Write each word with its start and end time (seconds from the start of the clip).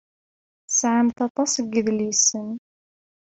Tesɛamt 0.67 1.17
aṭas 1.27 1.53
n 1.63 1.65
yidlisen. 1.71 2.49